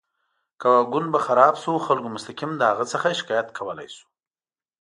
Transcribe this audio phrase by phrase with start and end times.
[0.59, 4.07] که واګون به خراب شو، خلکو مستقیم له هغه څخه شکایت کولی شو.